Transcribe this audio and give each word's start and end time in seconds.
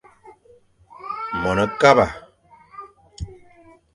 Mone 1.41 1.65
kaba. 1.79 2.05